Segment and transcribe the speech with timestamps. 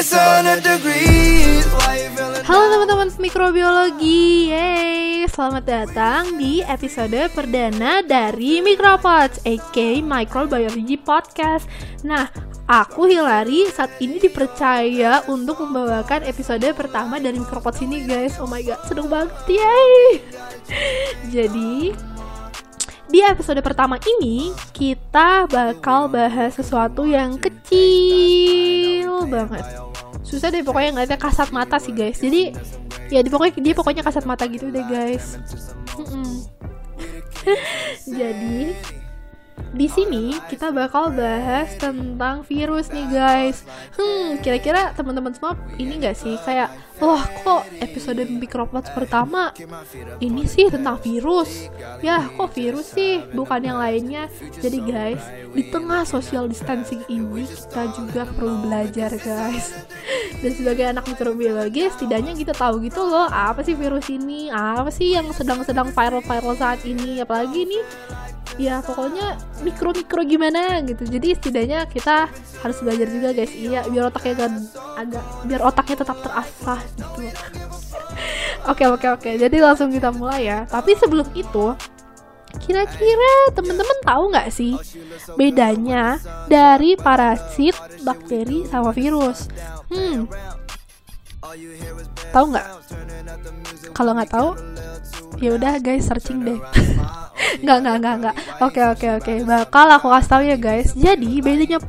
[0.00, 0.56] Halo
[2.72, 5.28] teman-teman mikrobiologi, yeay!
[5.28, 11.68] Selamat datang di episode perdana dari Micropods, aka Microbiology Podcast.
[12.00, 12.32] Nah,
[12.64, 18.40] aku Hilary saat ini dipercaya untuk membawakan episode pertama dari Micropods ini, guys.
[18.40, 20.24] Oh my god, seneng banget, yay!
[21.28, 21.92] Jadi,
[23.12, 29.89] di episode pertama ini kita bakal bahas sesuatu yang kecil banget.
[30.20, 32.20] Susah deh pokoknya nggak ada kasat mata sih guys.
[32.20, 32.52] Jadi
[33.10, 35.40] ya di pokoknya dia pokoknya kasat mata gitu deh guys.
[35.96, 36.44] Mm-mm.
[38.20, 38.76] Jadi
[39.70, 43.62] di sini kita bakal bahas tentang virus nih guys.
[43.94, 49.54] Hmm, kira-kira teman-teman semua ini nggak sih kayak wah kok episode Micropods pertama
[50.18, 51.70] ini sih tentang virus.
[52.02, 54.26] Ya kok virus sih bukan yang lainnya.
[54.58, 55.22] Jadi guys
[55.54, 59.70] di tengah social distancing ini kita juga perlu belajar guys.
[60.42, 65.14] Dan sebagai anak mikrobiologi setidaknya kita tahu gitu loh apa sih virus ini, apa sih
[65.14, 67.84] yang sedang-sedang viral-viral saat ini, apalagi nih
[68.60, 71.04] ya pokoknya mikro-mikro gimana gitu.
[71.06, 72.28] Jadi setidaknya kita
[72.60, 73.52] harus belajar juga guys.
[73.52, 74.50] Iya biar otaknya agak,
[74.96, 77.20] agak biar otaknya tetap terasah gitu.
[78.68, 79.30] Oke oke oke.
[79.40, 80.68] Jadi langsung kita mulai ya.
[80.68, 81.72] Tapi sebelum itu
[82.60, 84.76] kira-kira temen-temen tahu nggak sih
[85.38, 87.72] bedanya dari parasit
[88.04, 89.48] bakteri sama virus?
[89.88, 90.28] Hmm.
[92.36, 92.66] Tahu nggak?
[93.96, 94.48] Kalau nggak tahu
[95.40, 96.58] ya udah guys searching deh.
[97.64, 98.14] nggak nggak nggak.
[98.20, 99.32] Nggak oke oke oke.
[99.48, 100.92] Bakal aku kasih tahu ya guys.
[100.92, 101.80] Jadi bedanya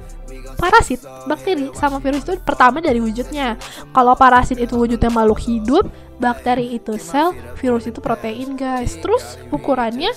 [0.62, 3.58] parasit bakteri sama virus itu pertama dari wujudnya.
[3.92, 5.90] Kalau parasit itu wujudnya makhluk hidup
[6.22, 8.94] bakteri itu sel virus itu protein guys.
[9.02, 10.14] Terus ukurannya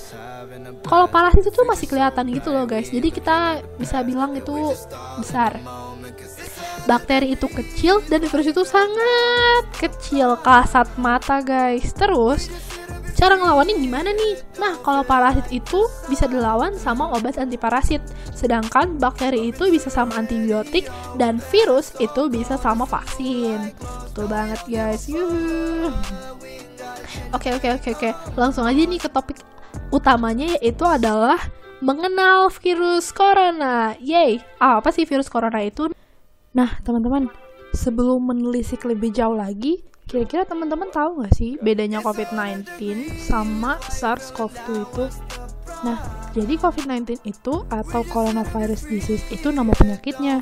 [0.84, 2.92] kalau parasit itu masih kelihatan gitu loh guys.
[2.92, 4.52] Jadi kita bisa bilang itu
[5.18, 5.56] besar.
[6.84, 11.88] Bakteri itu kecil dan virus itu sangat kecil kasat mata guys.
[11.96, 12.52] Terus
[13.14, 14.34] cara ngelawannya gimana nih?
[14.58, 18.02] Nah, kalau parasit itu bisa dilawan sama obat anti parasit,
[18.34, 23.72] sedangkan bakteri itu bisa sama antibiotik dan virus itu bisa sama vaksin.
[24.10, 25.06] Betul banget guys.
[25.06, 25.90] Yuhu.
[27.34, 28.10] Oke oke oke oke.
[28.34, 29.38] Langsung aja nih ke topik
[29.94, 31.38] utamanya yaitu adalah
[31.82, 33.94] mengenal virus corona.
[33.98, 35.90] Yay, apa sih virus corona itu?
[36.54, 37.26] Nah, teman-teman,
[37.74, 42.68] sebelum menelisik lebih jauh lagi, kira-kira teman-teman tahu nggak sih bedanya COVID-19
[43.24, 45.04] sama SARS-CoV-2 itu?
[45.84, 46.00] Nah,
[46.32, 50.40] jadi COVID-19 itu atau coronavirus disease itu nama penyakitnya,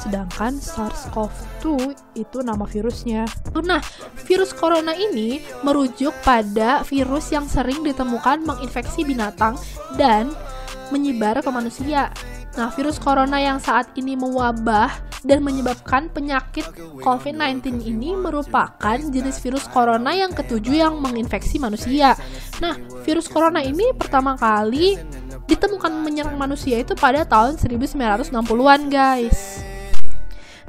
[0.00, 3.24] sedangkan SARS-CoV-2 itu nama virusnya.
[3.64, 3.80] Nah,
[4.28, 9.56] virus corona ini merujuk pada virus yang sering ditemukan menginfeksi binatang
[9.96, 10.28] dan
[10.92, 12.12] menyebar ke manusia.
[12.60, 16.66] Nah, virus corona yang saat ini mewabah dan menyebabkan penyakit
[17.02, 22.18] COVID-19 ini merupakan jenis virus corona yang ketujuh yang menginfeksi manusia.
[22.58, 22.74] Nah,
[23.06, 24.98] virus corona ini pertama kali
[25.46, 29.71] ditemukan menyerang manusia itu pada tahun 1960-an, guys.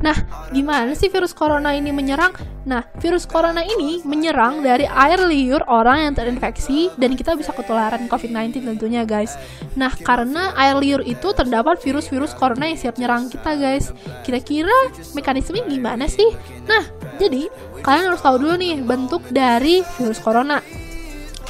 [0.03, 0.19] Nah,
[0.51, 2.35] gimana sih virus corona ini menyerang?
[2.67, 8.11] Nah, virus corona ini menyerang dari air liur orang yang terinfeksi dan kita bisa ketularan
[8.11, 9.39] COVID-19 tentunya, guys.
[9.79, 13.95] Nah, karena air liur itu terdapat virus-virus corona yang siap menyerang kita, guys.
[14.27, 14.75] Kira-kira
[15.15, 16.35] mekanismenya gimana sih?
[16.67, 16.83] Nah,
[17.15, 17.47] jadi
[17.79, 20.59] kalian harus tahu dulu nih bentuk dari virus corona.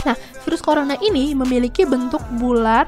[0.06, 0.16] Nah,
[0.46, 2.86] virus corona ini memiliki bentuk bulat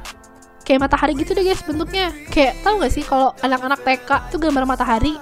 [0.65, 2.09] kayak matahari gitu deh guys bentuknya.
[2.33, 5.15] Kayak tahu gak sih kalau anak-anak TK tuh gambar matahari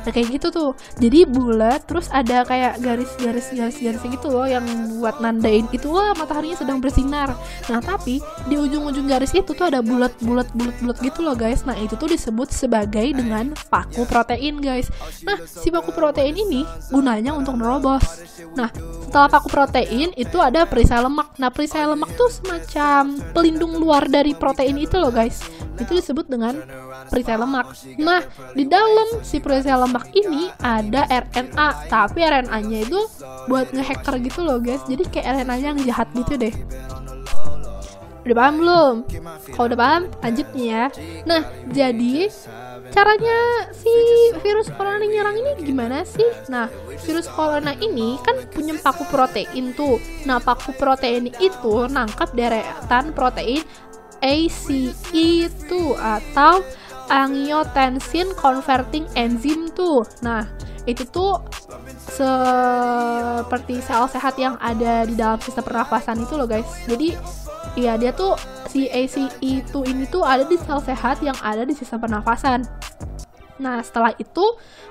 [0.00, 0.70] Nah kayak gitu tuh.
[0.96, 6.56] Jadi bulat Terus ada kayak garis-garis Garis-garis gitu loh Yang buat nandain itu Wah mataharinya
[6.56, 7.36] sedang bersinar.
[7.68, 11.62] Nah tapi Di ujung-ujung garis itu tuh ada bulat-bulat Bulat-bulat gitu loh guys.
[11.68, 14.88] Nah itu tuh disebut sebagai Dengan paku protein guys.
[15.22, 18.24] Nah si paku protein ini Gunanya untuk nerobos.
[18.56, 18.72] Nah
[19.04, 21.36] setelah paku protein Itu ada perisai lemak.
[21.36, 25.44] Nah perisai lemak tuh semacam Pelindung luar dari protein itu loh guys.
[25.80, 26.56] Itu disebut dengan
[27.08, 27.72] perisai lemak.
[28.00, 28.24] Nah
[28.56, 33.00] di dalam si perisai lemak lemak ini ada RNA tapi RNA-nya itu
[33.50, 36.54] buat ngehacker gitu loh guys jadi kayak RNA-nya yang jahat gitu deh
[38.20, 38.94] udah paham belum?
[39.56, 40.92] Kalau udah paham, lanjut ya.
[41.24, 41.40] Nah,
[41.72, 42.28] jadi
[42.92, 43.38] caranya
[43.72, 43.90] si
[44.44, 46.28] virus corona nyerang ini gimana sih?
[46.52, 46.68] Nah,
[47.00, 49.96] virus corona ini kan punya paku protein tuh.
[50.28, 53.64] Nah, paku protein itu nangkap deretan protein
[54.20, 56.60] ACE itu atau
[57.10, 60.06] angiotensin converting enzyme tuh.
[60.22, 60.46] Nah,
[60.86, 61.42] itu tuh
[61.98, 66.66] seperti sel sehat yang ada di dalam sistem pernafasan itu loh guys.
[66.86, 67.18] Jadi
[67.78, 68.34] Iya dia tuh
[68.66, 72.66] si ACE2 ini tuh ada di sel sehat yang ada di sistem pernafasan.
[73.60, 74.42] Nah, setelah itu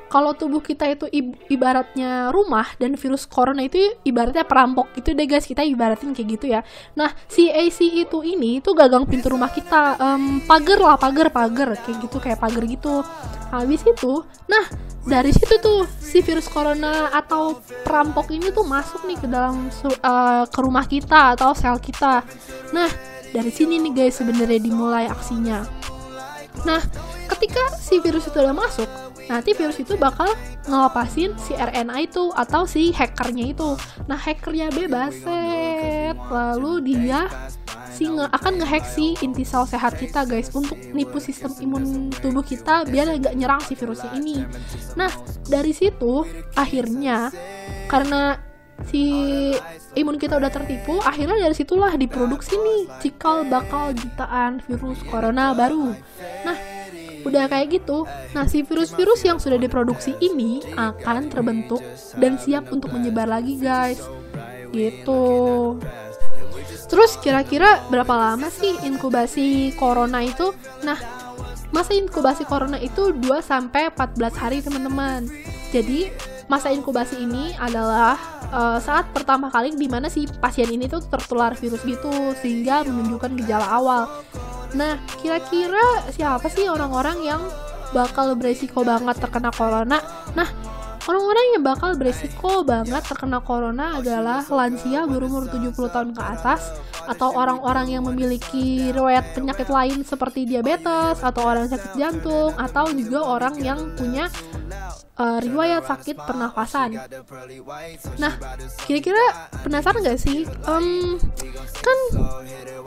[0.10, 1.06] kalau tubuh kita itu
[1.50, 6.46] ibaratnya rumah dan virus corona itu ibaratnya perampok itu deh guys kita ibaratin kayak gitu
[6.54, 6.62] ya.
[6.94, 11.74] Nah, si AC itu ini itu gagang pintu rumah kita, um, pagar lah, pagar, pagar
[11.82, 13.02] kayak gitu kayak pagar gitu.
[13.50, 14.14] Habis itu,
[14.46, 14.62] nah
[15.10, 19.74] dari situ tuh si virus corona atau perampok ini tuh masuk nih ke dalam
[20.06, 22.22] uh, ke rumah kita atau sel kita.
[22.70, 22.90] Nah,
[23.34, 25.79] dari sini nih guys sebenarnya dimulai aksinya.
[26.68, 26.82] Nah,
[27.36, 28.90] ketika si virus itu udah masuk,
[29.30, 30.28] nanti virus itu bakal
[30.66, 33.78] ngelepasin si RNA itu atau si hackernya itu.
[34.10, 36.18] Nah, hackernya bebas, set.
[36.30, 37.30] Lalu dia
[37.94, 42.46] si nge akan ngehack si inti sel sehat kita guys untuk nipu sistem imun tubuh
[42.46, 44.48] kita biar nggak nyerang si virusnya ini.
[44.96, 45.12] Nah,
[45.52, 46.24] dari situ
[46.56, 47.28] akhirnya
[47.92, 48.49] karena
[48.88, 49.04] si
[49.98, 55.92] imun kita udah tertipu, akhirnya dari situlah diproduksi nih cikal bakal jutaan virus corona baru.
[56.48, 56.58] Nah,
[57.28, 58.08] udah kayak gitu.
[58.32, 61.84] Nah, si virus-virus yang sudah diproduksi ini akan terbentuk
[62.16, 64.00] dan siap untuk menyebar lagi, guys.
[64.72, 65.24] Gitu.
[66.90, 70.56] Terus kira-kira berapa lama sih inkubasi corona itu?
[70.82, 70.98] Nah,
[71.70, 75.30] masa inkubasi corona itu 2 sampai 14 hari, teman-teman.
[75.70, 76.10] Jadi,
[76.50, 78.18] masa inkubasi ini adalah
[78.50, 82.10] uh, saat pertama kali di mana si pasien ini tuh tertular virus gitu
[82.42, 84.02] sehingga menunjukkan gejala awal.
[84.74, 87.42] Nah, kira-kira siapa sih orang-orang yang
[87.94, 90.02] bakal beresiko banget terkena corona?
[90.34, 90.50] Nah,
[91.06, 96.70] orang-orang yang bakal beresiko banget terkena corona adalah lansia berumur 70 tahun ke atas
[97.10, 103.26] atau orang-orang yang memiliki riwayat penyakit lain seperti diabetes atau orang sakit jantung atau juga
[103.26, 104.30] orang yang punya
[105.20, 106.96] uh, riwayat sakit pernafasan.
[108.18, 108.34] Nah,
[108.88, 110.48] kira-kira penasaran gak sih?
[110.66, 111.20] Um,
[111.80, 112.00] kan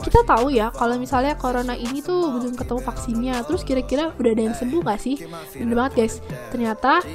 [0.03, 3.35] kita tahu ya kalau misalnya corona ini tuh belum ketemu vaksinnya.
[3.45, 5.15] Terus kira-kira udah ada yang sembuh gak sih?
[5.55, 6.15] Bener banget guys.
[6.49, 7.05] Ternyata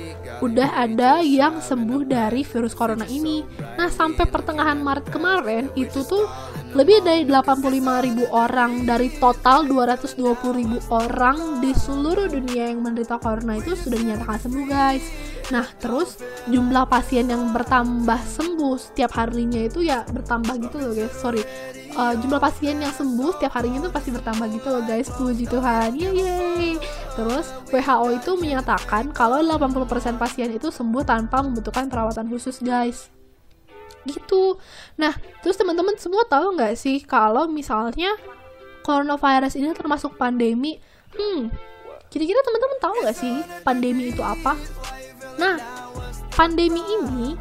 [0.41, 3.43] udah ada yang sembuh dari virus corona ini.
[3.77, 6.25] Nah, sampai pertengahan Maret kemarin itu tuh
[6.79, 13.75] lebih dari 85.000 orang dari total 220.000 orang di seluruh dunia yang menderita corona itu
[13.75, 15.03] sudah dinyatakan sembuh guys.
[15.51, 21.19] Nah terus jumlah pasien yang bertambah sembuh setiap harinya itu ya bertambah gitu loh guys.
[21.19, 21.43] Sorry.
[21.99, 25.11] Uh, jumlah pasien yang sembuh setiap harinya itu pasti bertambah gitu loh guys.
[25.11, 25.99] Puji Tuhan.
[25.99, 26.79] Yeay
[27.19, 33.11] terus WHO itu menyatakan kalau 80% pasien itu sembuh tanpa membutuhkan perawatan khusus guys
[34.07, 34.61] gitu.
[35.01, 38.15] Nah, terus teman-teman semua tahu nggak sih kalau misalnya
[38.87, 40.79] coronavirus ini termasuk pandemi?
[41.17, 41.51] Hmm,
[42.13, 43.35] kira-kira teman-teman tahu nggak sih
[43.65, 44.55] pandemi itu apa?
[45.39, 45.57] Nah,
[46.35, 47.35] pandemi ini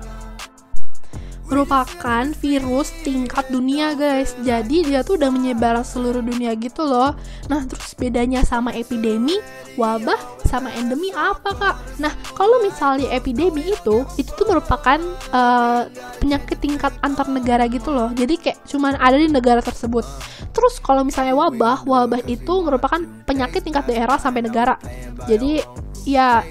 [1.48, 4.36] merupakan virus tingkat dunia guys.
[4.44, 7.16] Jadi dia tuh udah menyebar seluruh dunia gitu loh.
[7.48, 9.40] Nah terus bedanya sama epidemi?
[9.78, 10.18] Wabah
[10.50, 11.76] sama endemi apa kak?
[12.02, 15.00] Nah kalau misalnya epidemi itu itu tuh merupakan
[15.32, 15.88] uh,
[16.20, 18.12] penyakit tingkat antar negara gitu loh.
[18.12, 20.04] Jadi kayak cuman ada di negara tersebut.
[20.52, 24.76] Terus kalau misalnya wabah wabah itu merupakan penyakit tingkat daerah sampai negara.
[25.30, 25.62] Jadi
[26.04, 26.42] ya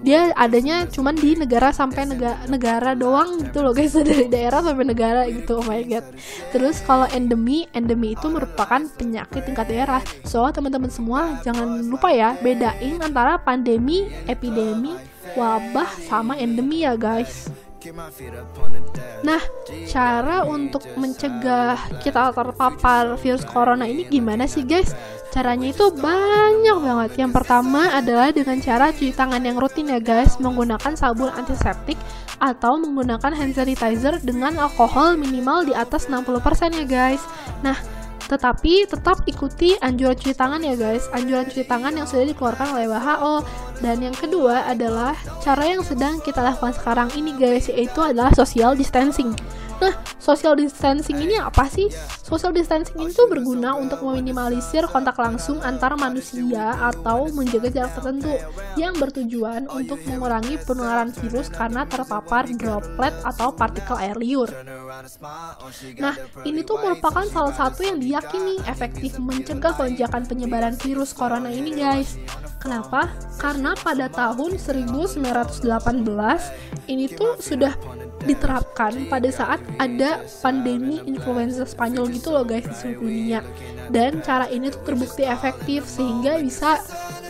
[0.00, 3.92] dia adanya cuman di negara sampai negara negara doang gitu loh guys.
[4.00, 5.60] Dari daerah sampai negara gitu.
[5.60, 6.06] Oh my god.
[6.52, 10.00] Terus kalau endemi endemi itu merupakan penyakit tingkat daerah.
[10.24, 14.96] So teman-teman semua jangan lupa ya bedain antara pandemi epidemi
[15.36, 17.52] wabah sama endemi ya guys.
[19.24, 19.40] Nah,
[19.88, 24.92] cara untuk mencegah kita terpapar virus corona ini gimana sih guys?
[25.30, 27.10] Caranya itu banyak banget.
[27.22, 31.94] Yang pertama adalah dengan cara cuci tangan yang rutin ya guys, menggunakan sabun antiseptik
[32.42, 37.22] atau menggunakan hand sanitizer dengan alkohol minimal di atas 60% ya guys.
[37.62, 37.78] Nah,
[38.30, 42.86] tetapi tetap ikuti anjuran cuci tangan ya guys, anjuran cuci tangan yang sudah dikeluarkan oleh
[42.86, 43.34] WHO.
[43.82, 48.78] Dan yang kedua adalah cara yang sedang kita lakukan sekarang ini guys, yaitu adalah social
[48.78, 49.34] distancing.
[49.80, 51.88] Nah, social distancing ini apa sih?
[52.20, 58.36] Social distancing itu berguna untuk meminimalisir kontak langsung antar manusia atau menjaga jarak tertentu
[58.76, 64.52] yang bertujuan untuk mengurangi penularan virus karena terpapar droplet atau partikel air liur.
[65.96, 71.72] Nah, ini tuh merupakan salah satu yang diyakini efektif mencegah lonjakan penyebaran virus corona ini,
[71.72, 72.20] guys.
[72.60, 73.08] Kenapa?
[73.40, 75.24] Karena pada tahun 1918
[76.92, 77.72] ini tuh sudah
[78.28, 83.40] diterapkan pada saat ada pandemi influenza Spanyol gitu loh guys di seluruh dunia.
[83.88, 86.80] Dan cara ini tuh terbukti efektif sehingga bisa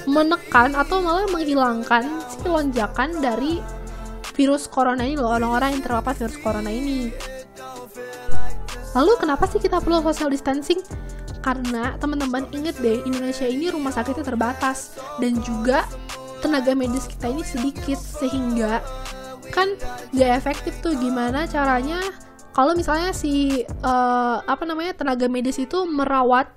[0.09, 3.62] menekan atau malah menghilangkan si lonjakan dari
[4.35, 7.12] virus corona ini loh orang-orang yang terpapar virus corona ini.
[8.90, 10.82] Lalu kenapa sih kita perlu social distancing?
[11.40, 14.99] Karena teman-teman inget deh Indonesia ini rumah sakitnya terbatas.
[15.23, 15.87] Dan juga
[16.42, 18.82] tenaga medis kita ini sedikit sehingga
[19.50, 19.75] kan
[20.14, 22.00] gak efektif tuh gimana caranya
[22.50, 26.50] kalau misalnya si uh, apa namanya tenaga medis itu merawat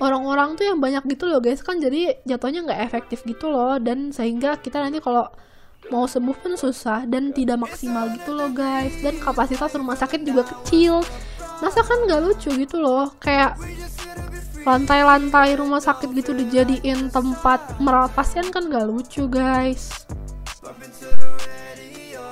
[0.00, 1.60] orang-orang tuh yang banyak gitu loh guys.
[1.60, 3.76] Kan jadi jatuhnya nggak efektif gitu loh.
[3.76, 5.28] Dan sehingga kita nanti kalau
[5.92, 8.96] mau sembuh pun susah dan tidak maksimal gitu loh guys.
[9.04, 11.04] Dan kapasitas rumah sakit juga kecil.
[11.60, 13.12] Masa kan nggak lucu gitu loh?
[13.20, 13.60] Kayak
[14.64, 20.08] lantai-lantai rumah sakit gitu dijadiin tempat merawat pasien kan gak lucu guys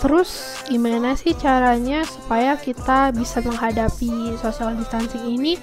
[0.02, 5.54] Terus gimana sih caranya supaya kita bisa menghadapi social distancing ini?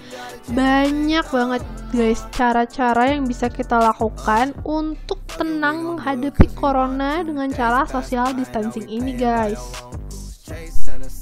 [0.55, 8.31] Banyak banget guys cara-cara yang bisa kita lakukan untuk tenang menghadapi corona dengan cara social
[8.31, 9.59] distancing ini guys.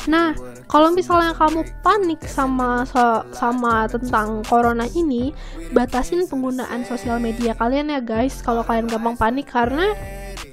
[0.08, 0.32] Nah,
[0.72, 5.36] kalau misalnya kamu panik sama so, sama tentang corona ini,
[5.76, 8.40] batasin penggunaan sosial media kalian ya guys.
[8.40, 9.92] Kalau kalian gampang panik karena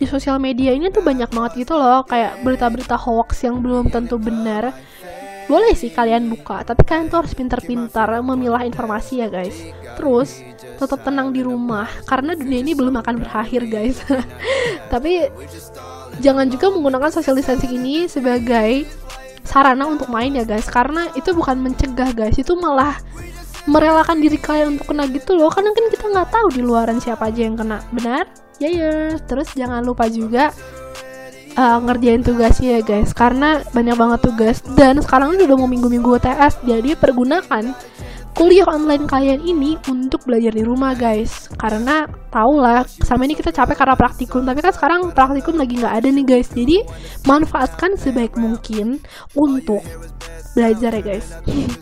[0.05, 4.21] di sosial media ini tuh banyak banget gitu loh, kayak berita-berita hoax yang belum tentu
[4.21, 4.77] benar.
[5.49, 9.57] Boleh sih kalian buka, tapi kalian tuh harus pintar-pintar memilah informasi ya guys.
[9.97, 10.45] Terus
[10.77, 14.01] tetap tenang di rumah karena dunia ini belum akan berakhir guys.
[14.93, 15.29] tapi
[16.21, 18.85] jangan juga menggunakan social distancing ini sebagai
[19.45, 22.97] sarana untuk main ya guys karena itu bukan mencegah guys itu malah
[23.69, 27.29] merelakan diri kalian untuk kena gitu loh karena kan kita nggak tahu di luaran siapa
[27.29, 28.25] aja yang kena benar
[28.59, 28.93] ya ya.
[29.25, 30.51] Terus jangan lupa juga
[31.59, 33.11] uh, ngerjain tugasnya ya guys.
[33.15, 34.59] Karena banyak banget tugas.
[34.75, 37.75] Dan sekarang udah mau minggu-minggu UTS jadi pergunakan
[38.35, 41.47] kuliah online kalian ini untuk belajar di rumah guys.
[41.55, 44.43] Karena tau lah sama ini kita capek karena praktikum.
[44.43, 46.51] Tapi kan sekarang praktikum lagi nggak ada nih guys.
[46.51, 46.83] Jadi
[47.25, 48.99] manfaatkan sebaik mungkin
[49.39, 49.81] untuk
[50.55, 51.27] belajar ya guys.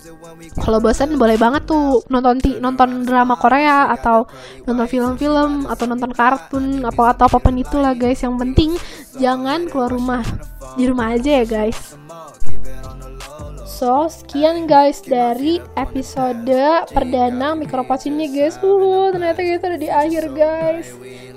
[0.64, 4.28] Kalau bosan boleh banget tuh nonton nonton drama Korea atau
[4.68, 8.20] nonton film-film atau nonton kartun apa atau apa pun itulah guys.
[8.20, 8.70] Yang penting
[9.16, 10.24] jangan keluar rumah.
[10.72, 12.00] Di rumah aja ya guys
[13.72, 16.44] So, sekian guys dari episode
[16.92, 18.60] perdana Micropod ini guys.
[18.60, 20.92] Uh, ternyata kita udah di akhir guys.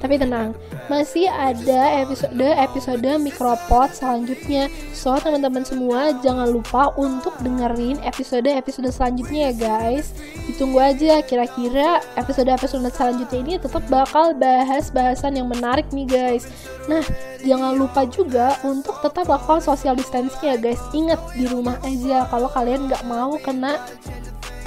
[0.06, 0.54] Tapi tenang,
[0.86, 4.70] masih ada episode-episode Micropod selanjutnya.
[4.94, 10.14] So, teman-teman semua jangan lupa untuk dengerin episode-episode selanjutnya ya guys.
[10.46, 16.46] Ditunggu aja kira-kira episode-episode selanjutnya ini tetap bakal bahas bahasan yang menarik nih guys.
[16.86, 17.02] Nah,
[17.42, 20.78] jangan lupa juga untuk tetap lakukan social distancing ya guys.
[20.94, 23.82] Ingat di rumah aja kalau kalian nggak mau kena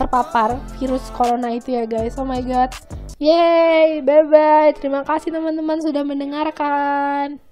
[0.03, 2.19] terpapar virus corona itu ya guys.
[2.19, 2.75] Oh my god.
[3.19, 4.71] Yeay, bye bye.
[4.79, 7.43] Terima kasih teman-teman sudah mendengarkan.